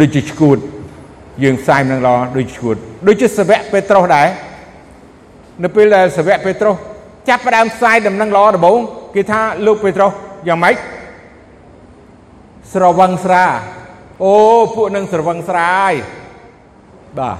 [0.00, 0.58] ដូចជាឈួត
[1.42, 4.28] យើងផ្សាយនឹងល្អដូចឈួតដូចជាសាវកពេត្រុសដែរ
[5.62, 6.74] នៅពេលដែលសាវកពេត្រុស
[7.28, 8.80] ចាប់ផ្ដើមផ្សាយដំណឹងល្អដំបូង
[9.14, 10.10] គេថាលោកពេត្រុស
[10.48, 10.76] យ៉ាងម៉េច
[12.72, 13.44] ស្រវឹងស្រា
[14.24, 14.34] អូ
[14.74, 15.92] ពួកនឹងស្រវឹងស្រាយ
[17.18, 17.36] បាទ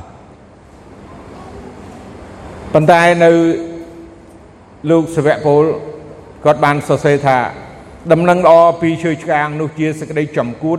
[2.73, 3.31] ប៉ុន្តែនៅ
[4.91, 5.65] លោកសាវកពល
[6.45, 7.39] គាត់បានសរសេរថា
[8.13, 10.79] ដំណឹងល្អពីឈើឆ្កាងនោះជាសេចក្តីចំគួត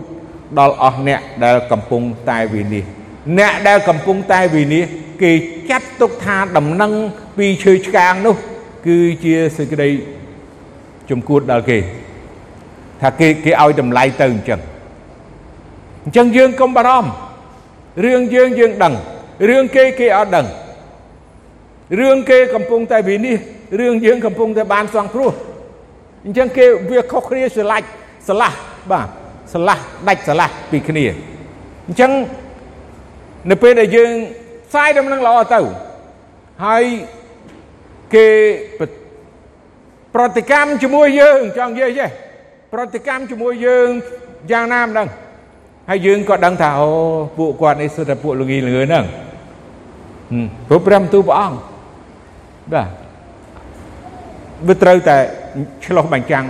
[0.58, 2.96] ដល់អស់អ្នកដែលកំពុងតែវិនិច្ឆ័យ
[3.38, 5.32] អ្នកដែលកំពុងតែវិនិច្ឆ័យគេ
[5.70, 6.92] ចាត់ទុកថាដំណឹង
[7.38, 8.36] ពីឈើឆ្កាងនោះ
[8.86, 9.88] គឺជាសេចក្តី
[11.10, 11.78] ចំគួតដល់គេ
[13.02, 14.60] ថាគេគេឲ្យតម្លៃទៅអញ្ចឹង
[16.04, 17.10] អញ្ចឹងយើងកុំបារម្ភ
[18.04, 18.94] រឿងយើងយើងដឹង
[19.48, 20.46] រឿងគេគេអត់ដឹង
[22.00, 25.32] រឿងគេកំពុងតែវិនិច្ឆ័យរឿងយើងកំពុងតែបានសង្គ្រោះ
[26.24, 27.86] អញ្ចឹងគេវាខុសគ្នាស្រឡាច់
[28.28, 28.52] ស្រឡះ
[28.90, 29.08] បាទ
[29.52, 31.04] ស្រឡះដាច់ស្រឡះពីគ្នា
[31.86, 32.10] អញ្ចឹង
[33.50, 34.12] នៅពេលដែលយើង
[34.68, 35.60] ផ្សាយដំណឹងល្អទៅ
[36.64, 36.84] ហើយ
[38.14, 38.26] គេ
[40.14, 42.10] ប្រតិកម្មជាមួយយើងចង់និយាយចេះ
[42.72, 43.88] ប្រតិកម្មជាមួយយើង
[44.52, 45.08] យ៉ាងណាមិនដឹង
[45.88, 46.90] ហើយយើងក៏ដឹងថាអូ
[47.38, 49.04] ពួកគាត់នេះសុទ្ធតែពួកលងីលងឿហ្នឹង
[50.68, 51.58] ព្រោះព្រះបន្ទូលព្រះអង្គ
[52.72, 52.88] បាទ
[54.66, 55.16] វាត្រូវតែ
[55.84, 56.44] ឆ្លោះបញ្ចាំង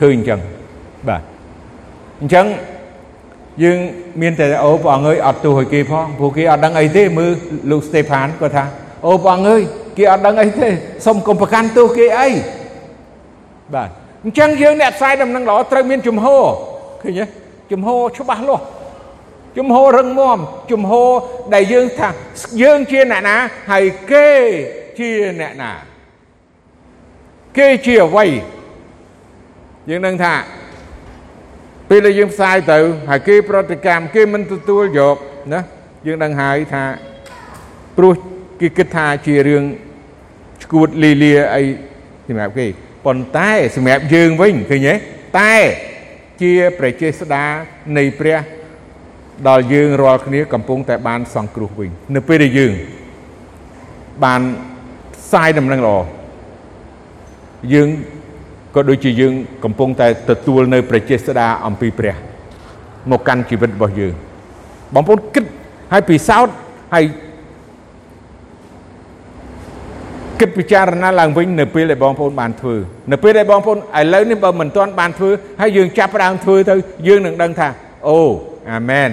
[0.00, 0.40] ឃើញអញ្ចឹង
[1.08, 1.22] បាទ
[2.20, 2.46] អញ្ចឹង
[3.62, 3.78] យើង
[4.22, 7.30] មានតែអូព្រះអង្គអើយអត់ទោសឲ្យគេផងព្រោះគេអត់ដឹងអីទេមើល
[7.70, 8.64] លោកស្តេផានគាត់ថា
[9.06, 9.62] អូព្រះអង្គអើយ
[9.96, 10.68] គេអត់ដឹងអីទេ
[11.06, 12.28] សុំកុំប្រកាន់ទោសគេអី
[13.74, 13.90] បាទ
[14.24, 16.44] អញ្ចឹងយើងអ្នកផ្សាយដំណឹងល្អត្រូវមានជំហរ
[17.02, 17.24] ឃើញទេ
[17.72, 18.64] ជំហរច្បាស់លាស់
[19.58, 20.38] ជំហររឹងមាំ
[20.70, 21.10] ជំហរ
[21.54, 22.08] ដែលយើងថា
[22.62, 23.36] យើងជាអ្នកណា
[23.70, 24.28] ហើយគេ
[24.98, 25.10] ជា
[25.40, 25.72] អ្នកណា
[27.58, 28.26] គេជាអ្វី
[29.90, 30.34] យើងនឹងថា
[31.88, 32.78] ពេលដែលយើងផ្សាយទៅ
[33.10, 35.16] ហើយគេប្រតិកម្មគេមិនទទួលយក
[35.52, 35.60] ណា
[36.06, 36.84] យើងដឹងហើយថា
[37.96, 38.12] ព្រោះ
[38.60, 39.64] គេគិតថាជារឿង
[40.62, 41.62] ឈួតលីលាអី
[42.26, 42.66] សម្រាប់គេ
[43.06, 44.94] ប៉ុន្តែសម្រាប់យើងវិញឃើញទេ
[45.38, 45.54] តែ
[46.42, 47.44] ជាប្រជាស្ដា
[47.96, 48.38] នៃព្រះ
[49.48, 52.72] ដល់យើងរាល់គ្នាកំពុងតែបានសង្គ្រោះវិញនៅពេលដែលយើង
[54.24, 54.40] បាន
[55.14, 55.98] ផ្សាយដំណឹងល្អ
[57.74, 57.88] យើង
[58.74, 59.32] ក៏ដូចជាយើង
[59.64, 62.14] កំពុងតែទទួលនៅប្រជាស្ដាអំពីព្រះ
[63.10, 64.14] មកកាន់ជីវិតរបស់យើង
[64.94, 65.44] បងប្អូនគិត
[65.92, 66.54] ហើយពិសោធន៍
[66.94, 67.04] ហើយ
[70.40, 72.76] គិតពិចារណាឡើងវិញនៅពេលដែលបងប្អូនបានធ្វើ
[73.12, 73.80] នៅពេលដែលបងប្អូនឥ
[74.14, 76.74] ឡូវនេះបើមិនទាន់បានធ្វើហើយយើងចាប់ផ្ដើមធ្វើទៅ
[77.08, 77.68] យើងនឹងដឹងថា
[78.08, 78.18] អូ
[78.70, 79.10] អាមែន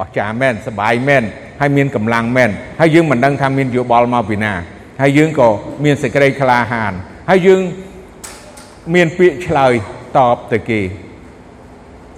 [0.00, 1.22] អស្ចារ្យមែនសប្បាយមែន
[1.60, 4.52] ហើយមានកម្លាំងមែនហើយយើងមិនដឹងថាមានយោបល់មកពីណា
[5.02, 5.48] ហើយយើងក៏
[5.84, 6.92] មានសេចក្តីក្លាហាន
[7.30, 7.60] ហើយយើង
[8.94, 9.72] មានពាក្យឆ្លើយ
[10.18, 10.80] តបទៅគេ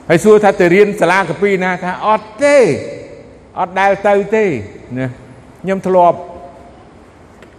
[0.09, 2.57] ហើយសួរថាទៅរៀនសាលាកាពីណាថាអត់ទេ
[3.61, 4.45] អត់ដែលទៅទេ
[4.99, 5.07] ណា
[5.63, 6.19] ខ្ញុំធ្លាប់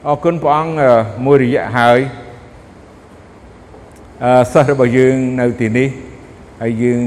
[0.09, 0.75] អរគុណព្រះអង្គ
[1.25, 1.99] មួយរយៈហើយ
[4.23, 5.89] អឺសិស្សរបស់យើងនៅទីនេះ
[6.61, 7.01] ហើយយើង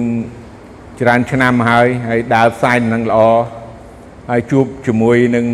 [1.01, 3.21] ច្រើនឆ្នាំហើយហើយដើរផ្សាយនឹងល្អ
[4.31, 5.47] ហើយជួបជាមួយនឹង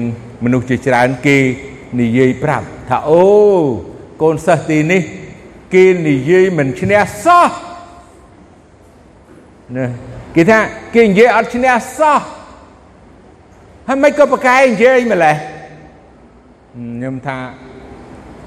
[0.45, 1.39] មនុស្សជាច្រើនគេ
[2.01, 3.25] និយាយប្រាប់ថាអូ
[4.23, 5.03] កូនសិស្សទីនេះ
[5.75, 7.51] គេនិយាយមិនឈ្នះសោះ
[9.77, 9.87] ណា
[10.35, 10.59] គេថា
[10.95, 12.21] គេនិយាយអត់ឈ្នះសោះ
[13.89, 15.37] ហើយមិនក៏ប្រកែនិយាយម្លេះ
[16.75, 17.39] ខ្ញុំថា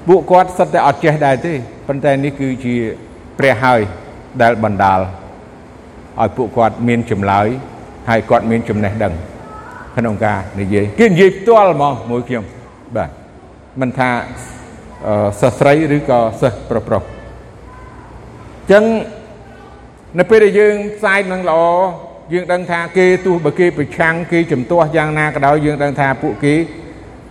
[0.08, 1.52] ពួកគាត់សិតតែអត់ចេះដែរទេ
[1.88, 2.74] ប៉ុន្តែនេះគឺជា
[3.38, 3.80] ព្រះហើយ
[4.42, 5.00] ដែលបណ្ដាល
[6.20, 7.46] ឲ្យពួកគាត់មានចម្លើយ
[8.08, 9.14] ហើយគាត់មានចំណេះដឹង
[9.96, 12.44] ក្នុងការនិយាយគេនិយាយផ្ទាល់ហ្មងមួយខ្ញុំ
[12.96, 13.10] បាទ
[13.80, 14.10] មិនថា
[15.40, 17.02] សិស្សស្រីឬក៏សិស្សប្រុសប្រុស
[18.70, 18.84] ចឹង
[20.18, 21.60] នៅពេលដែលយើងផ្សាយនឹងល្អ
[22.32, 26.54] យើងដឹងថាគេទោះបើគេប្រឆាំងគេជំទាស់យ៉ាងណាក៏ដោយយើងដឹងថាពួកគេ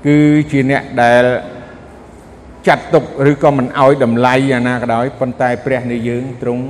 [0.06, 0.18] គឺ
[0.52, 1.24] ជាអ្នកដែល
[2.68, 6.64] ចាត់ទុកឬក៏មិនឲ្យតម្លៃអាណាក៏ដោយប៉ុន្តែព្រះនៃយើងទ្រង់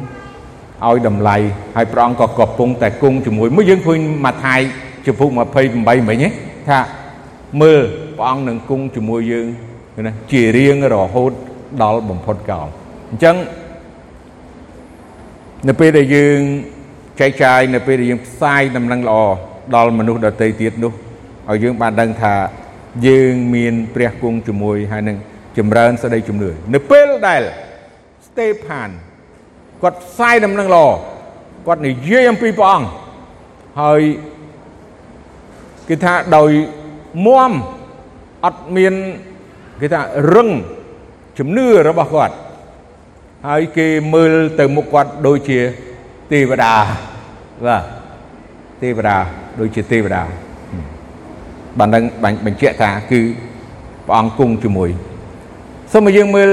[0.87, 1.37] ឲ្យតម្លៃ
[1.75, 4.59] ហើយព្រះអង្គក៏កំពុងតែគង់ជាមួយមួយយើងឃើញម៉ាថាយ
[5.05, 5.29] ជំពូក
[5.73, 6.23] 28មិញ
[6.67, 6.79] ថា
[7.61, 7.81] មើល
[8.17, 9.47] ព្រះអង្គនឹងគង់ជាមួយយើង
[10.07, 11.31] ណាជារៀងរហូត
[11.83, 12.67] ដល់បំផុតកល
[13.09, 13.35] អញ្ចឹង
[15.67, 16.39] នៅពេលដែលយើង
[17.19, 19.17] ចែកចាយនៅពេលដែលយើងផ្សាយដំណឹងល្អ
[19.75, 20.93] ដល់មនុស្សដទៃទៀតនោះ
[21.49, 22.33] ឲ្យយើងបានដឹងថា
[23.05, 25.17] យើងមានព្រះគង់ជាមួយហើយនឹង
[25.57, 27.41] ចម្រើនសេចក្តីជំនឿនៅពេលដែល
[28.27, 28.89] ស្តេផាន
[29.81, 30.85] គាត់ផ្សាយដំណឹងល្អ
[31.67, 32.87] គាត់និយាយអំពីព្រះអង្គ
[33.81, 34.01] ហើយ
[35.89, 36.51] គេថាដោយ
[37.25, 37.51] មម
[38.45, 38.93] អត់មាន
[39.81, 40.01] គេថា
[40.35, 40.49] រឹង
[41.39, 42.35] ជំនឿរបស់គាត់
[43.47, 45.59] ហើយគេមើលទៅមុខគាត់ដូចជា
[46.31, 46.73] ទេវតា
[47.65, 47.83] បាទ
[48.81, 49.17] ទេវតា
[49.59, 50.46] ដូចជាទេវតា
[51.79, 52.03] បានដឹង
[52.45, 53.21] បញ្ជាក់ថាគឺ
[54.05, 54.89] ព្រះអង្គគង់ជាមួយ
[55.91, 56.51] សូមឲ្យយើងមើល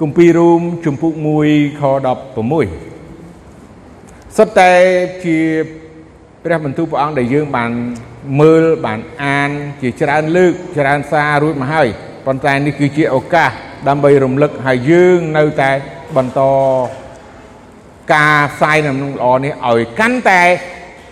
[0.00, 1.12] គម្ពីររូមជំពូក
[1.46, 1.82] 1ខ
[2.74, 4.72] 16សុទ្ធតែ
[5.24, 5.38] ជា
[6.44, 7.70] ព្រះបន្ទូលព្រះអង្គដែលយើងបាន
[8.40, 9.50] មើលបានអាន
[9.82, 11.88] ជាច្រើនលើកច្រើនសាររួចមកហើយ
[12.26, 13.50] ប៉ុន្តែនេះគឺជាឱកាស
[13.88, 15.70] ដើម្បីរំលឹកឲ្យយើងនៅតែ
[16.16, 16.40] បន្ត
[18.14, 20.42] ការផ្សាយដំណឹងល្អនេះឲ្យកាន់តែ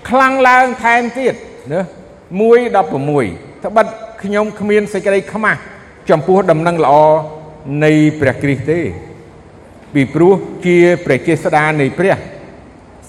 [0.09, 1.35] ខ្លាំងឡើងថែមទៀត
[1.73, 1.81] ណា
[2.47, 3.87] 1:16ត្បិត
[4.23, 5.61] ខ្ញុំគ្មានសេចក្តីខ្មាស់
[6.11, 6.95] ចំពោះដំណឹងល្អ
[7.85, 8.81] នៃព្រះគ្រីស្ទទេ
[9.95, 10.35] ពីព្រោះ
[10.67, 12.17] ជាព្រះចេស្តានៃព្រះ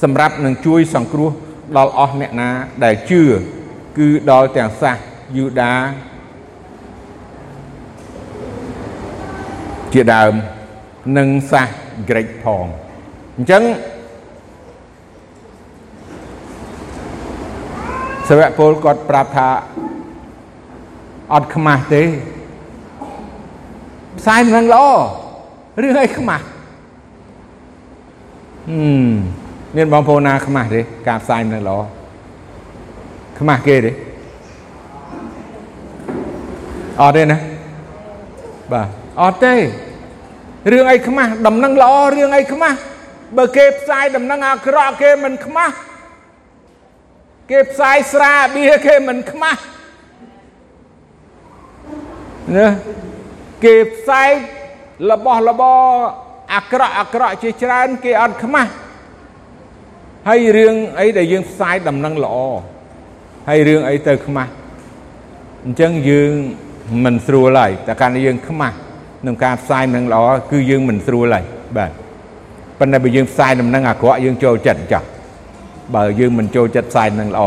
[0.01, 1.31] សម្រាប់នឹងជួយសង្គ្រោះ
[1.77, 2.49] ដល់អស់អ្នកណា
[2.83, 3.21] ដែលជឿ
[3.97, 4.97] គឺដល់ទាំងសាស
[5.37, 5.73] យូដា
[9.93, 10.33] ជាដើម
[11.17, 11.67] និងសាស
[12.09, 12.65] ក្រិចផង
[13.37, 13.63] អញ្ចឹង
[18.27, 19.47] សាវកពលគាត់ប្រាប់ថា
[21.33, 22.03] អត់ខ្មាស់ទេ
[24.19, 24.85] ផ្សាយនឹងល្អ
[25.81, 26.43] រឿងអីខ្មាស់
[28.69, 29.11] ហឹម
[29.75, 31.77] មានបងប្អូនណាខ្មាស់ទេការផ្សាយនឹងល្អ
[33.39, 33.91] ខ្មាស់គេទេ
[37.01, 37.37] អត់ទេណា
[38.71, 38.87] បាទ
[39.21, 39.53] អត់ទេ
[40.71, 42.77] រឿងអីខ្មាស់ដំណឹងល្អរឿងអីខ្មាស់
[43.37, 45.73] បើគេផ្សាយដំណឹងអាក្រក់គេមិនខ្មាស់
[47.51, 49.61] គេផ្សាយស្រាបៀគេមិនខ្មាស់
[52.55, 52.67] ណា
[53.63, 54.29] គេផ្សាយ
[55.11, 55.81] របស់របរ
[56.55, 58.71] អាក្រក់អាក្រក់ជាច្រើនគេអត់ខ្មាស់
[60.27, 62.35] ហើយរឿងអីដែលយើងផ្សាយដំណឹងល្អ
[63.49, 64.51] ហើយរឿងអីទៅខ្មាស់
[65.65, 66.33] អញ្ចឹងយើង
[67.05, 68.75] មិនស្រួលហើយតែកាលនេះយើងខ្មាស់
[69.25, 71.45] នឹងការផ្សាយដំណឹងល្អគឺយើងមិនស្រួលហើយ
[71.77, 71.91] បាទ
[72.79, 75.07] ប៉ុន្តែបើយើងផ្សាយដំណឹងអាក្រក់យើងចូលចិត្តចាស់
[75.95, 77.43] បើយើងមិនចូលចិត្តផ្សាយដំណឹងល្អ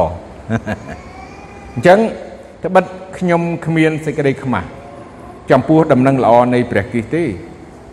[1.75, 1.99] អញ្ចឹង
[2.65, 2.85] ត្បិត
[3.19, 4.69] ខ្ញុំគ្មានសេចក្តីខ្មាស់
[5.51, 7.25] ចំពោះដំណឹងល្អនៃព្រះគ្រីស្ទទេ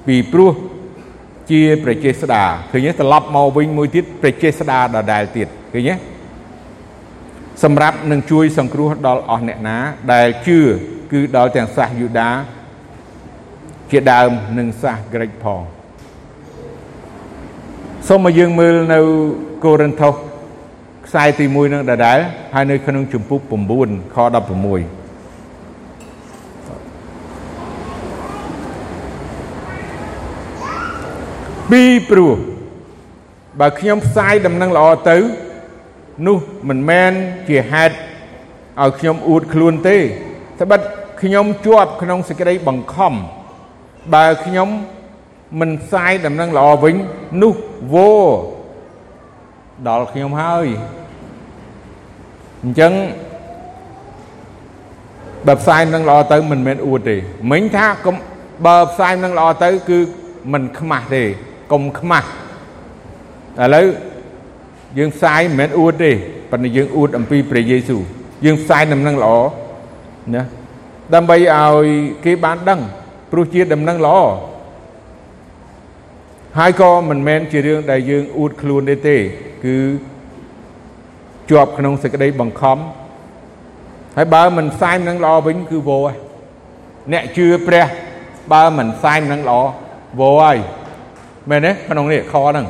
[0.08, 0.52] ពីព្រោះ
[1.52, 5.96] ជាប្រជាស្ដាឃើញទេត្រឡប់មកវិញមួយទៀតប្រជាស្ដាដដែលទៀតឃើញទេ
[7.64, 9.78] សម្រាប់នឹងជួយសង្គ្រោះដល់អស់អ្នកណា
[10.14, 10.60] ដែលជឿ
[11.12, 12.30] គឺដល់ទាំងសាសយូដា
[13.92, 15.62] ជាដើមនិងសាសក្រិចផង
[18.08, 19.00] សូមមកយើងមើលនៅ
[19.66, 20.16] កូរិនថូស
[21.08, 22.18] ខ្សែទី1នឹងដដែល
[22.54, 23.42] ហើយនៅក្នុងជំពូក
[23.78, 24.28] 9ខ16
[31.72, 32.34] ពីព្រោះ
[33.60, 35.18] បើខ្ញុំផ្សាយដំណឹងល្អទៅ
[36.28, 36.38] នោះ
[36.70, 37.12] មិនមែន
[37.48, 37.96] ជាហេតុ
[38.82, 39.98] ឲ្យខ្ញុំអួតខ្លួនទេ
[40.60, 40.82] ត្បិត
[41.22, 43.14] ខ្ញុំជាប់ក្នុងសេចក្តីបង្ខំ
[44.14, 44.70] បើខ្ញុំ
[45.60, 46.96] មិនផ្សាយដំណឹងល្អវិញ
[47.42, 47.54] នោះ
[47.94, 48.12] វោ
[49.86, 50.68] ដល់ខ្ញុំហើយ
[52.64, 52.94] អញ្ចឹង
[55.48, 57.18] បើផ្សាយនឹងល្អទៅមិនមែនអួតទេ
[57.52, 57.88] មិញថា
[58.66, 60.00] បើផ្សាយនឹងល្អទៅគឺ
[60.54, 61.24] មិនខ្មាស់ទេ
[61.72, 62.28] កុំខ្មាស់
[63.62, 63.86] ឥឡូវ
[64.98, 66.12] យើងផ្សាយមិនមែនអួតទេ
[66.52, 68.02] ប៉ុន្តែយើងអួតអំពីព្រះយេស៊ូវ
[68.46, 69.34] យើងផ្សាយដំណឹងល្អ
[70.36, 70.44] ណា
[71.14, 71.88] ដើម្បីឲ្យ
[72.26, 72.82] គេបានដឹង
[73.32, 74.18] ព្រោះជាដំណឹងល្អ
[76.58, 79.18] ហើយក៏មិនមែនជារឿងដែលយើងអួតខ្លួនទេទេ
[79.66, 79.78] គឺ
[81.50, 82.78] ជាប់ក្នុងសេចក្តីបង្ខំ
[84.18, 86.00] ហើយបើមិនផ្សាយនឹងល្អវិញគឺវោ
[87.14, 87.86] អ្នកជឿព្រះ
[88.54, 89.60] បើមិនផ្សាយនឹងល្អ
[90.20, 90.58] វោហើយ
[91.50, 92.66] មែនទេក្នុងនេះខហ្នឹង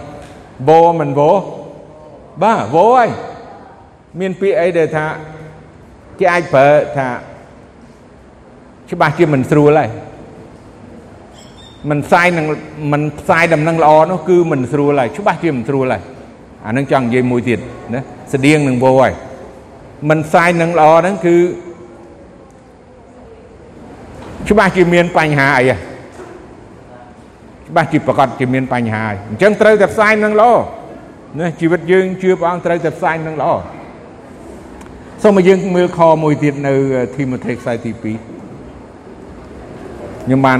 [0.70, 1.32] វោមិនវោ
[2.44, 3.10] បាទវោហើយ
[4.20, 5.06] មានពាក្យអីដែលថា
[6.20, 7.08] គេអាចប្រើថា
[8.92, 9.90] ច្បាស់ជាមិនស្រួលហើយ
[11.90, 12.46] មិនផ្សាយនឹង
[12.94, 16.04] មិនផ្សាយដំណឹងល្អនោះគឺមិនស្រួលហើយច្បាស់ជាមិនស្រួលហើយ
[16.68, 17.60] អានឹងចង់និយាយមួយទៀត
[17.96, 18.02] ណា
[18.34, 19.12] ស្តៀងនឹងវោហើយ
[20.10, 21.36] មិនផ្សាយនឹងល្អហ្នឹងគឺ
[24.50, 25.66] ច្បាស់ជាមានបញ្ហាអី
[27.68, 30.52] ច្បាស់ជាប្រកាសជាមានបញ្ហាអញ្ចឹងត្រូវតែផ្សាយនឹងល្អ
[31.40, 33.50] ណាជីវិតយើងជឿព្រះអង្គត្រូវតែផ្សាយនឹងល្អ
[35.24, 36.74] សូមឲ្យយើងមើលខមួយទៀតនៅ
[37.16, 38.02] ធីម៉ូថេខ្សែទី2
[40.24, 40.60] ខ្ញុំបាន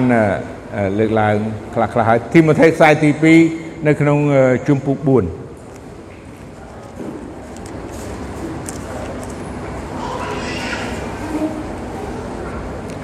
[1.00, 1.36] លើកឡើង
[1.74, 3.10] ខ្លះខ្លះហើយធីម៉ូថេខ្សែទី
[3.50, 4.18] 2នៅក្នុង
[4.68, 5.47] ជំពូក4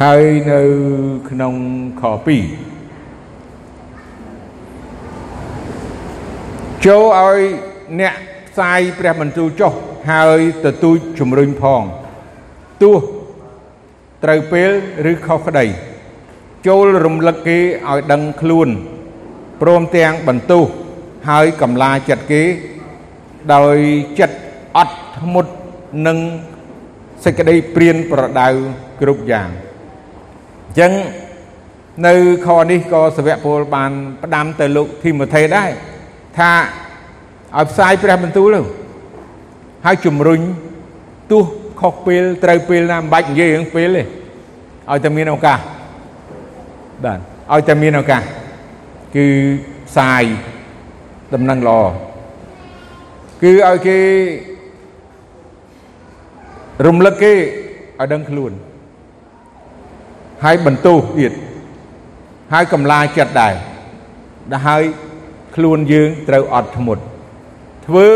[0.03, 0.61] ហើយនៅ
[1.29, 1.53] ក្នុង
[2.01, 2.11] ខ2
[6.85, 7.39] ចូលឲ្យ
[7.99, 8.13] អ្នក
[8.47, 9.73] ផ្សាយព្រះបន្ទូលចុះ
[10.11, 11.81] ហើយទទូចជំរុញផង
[12.81, 12.97] ទោះ
[14.23, 14.71] ត្រូវពេល
[15.11, 15.65] ឬខុសក្តី
[16.67, 18.69] ចូលរំលឹកគេឲ្យដឹងខ្លួន
[19.61, 20.63] ព្រមទាំងបន្ទោស
[21.29, 22.43] ហើយកំឡាចិត្តគេ
[23.53, 23.77] ដោយ
[24.19, 24.37] ចិត្ត
[24.77, 25.51] អត់ធ្មត់
[26.07, 26.17] និង
[27.23, 28.47] សេចក្តីព្រានប្រដៅ
[29.01, 29.49] គ្រប់យ៉ាង
[30.67, 30.91] អញ្ចឹង
[32.07, 32.13] នៅ
[32.45, 33.91] ខនេះក៏សាវកពលបាន
[34.23, 35.69] ផ្ដាំទៅលោកធីម៉ូថេដែរ
[36.37, 36.51] ថា
[37.57, 38.61] ឲ្យផ្សាយព្រះបន្ទូលទៅ
[39.85, 40.41] ហើយជំរុញ
[41.31, 41.43] ទោះ
[41.81, 45.59] ខុសពេលត្រូវពេលណាមិនបាច់និយាយរឿងពេលទេឲ្យតែមានឱកាស
[47.03, 47.19] បាទ
[47.53, 48.21] ឲ្យតែមានឱកាស
[49.15, 49.25] គឺ
[49.87, 50.23] ផ្សាយ
[51.33, 51.79] ដំណឹងល្អ
[53.41, 53.97] គឺឲ្យគេ
[56.85, 58.51] រំលឹកគេឲ្យដឹងខ្លួន
[60.43, 61.31] ហើយបន្ទោសទៀត
[62.53, 63.53] ហើយកំឡាចិត្តដែរ
[64.51, 64.83] ដែលហើយ
[65.55, 67.03] ខ្លួនយើងត្រូវអត់ធ្មត់
[67.87, 68.07] ធ្វើ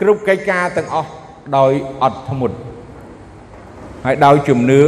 [0.00, 1.10] គ្រប់កិច្ចការទាំងអស់
[1.56, 2.56] ដោយអត់ធ្មត់
[4.04, 4.82] ហើយដោយជំនឿ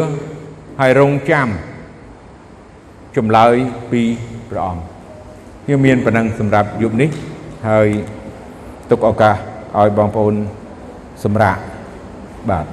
[0.80, 1.48] ហើយរងចាំ
[3.16, 3.54] ចម្លើយ
[3.90, 4.02] ពី
[4.50, 4.82] ព្រះអង្គ
[5.64, 7.10] ខ្ញុំមានប៉ុណ្ណឹងសម្រាប់យប់នេះ
[7.68, 7.88] ហើយ
[8.90, 9.34] ទុកឱកាស
[9.78, 10.34] ឲ្យបងប្អូន
[11.24, 11.60] សម្រាប់
[12.50, 12.66] បាទ